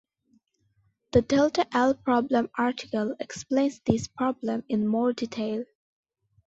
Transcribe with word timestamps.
The 1.11 1.21
Delta 1.21 1.67
L 1.77 1.93
problem 1.93 2.49
article 2.57 3.15
explains 3.19 3.81
this 3.81 4.07
problem 4.07 4.63
in 4.67 4.87
more 4.87 5.13
detail. 5.13 5.63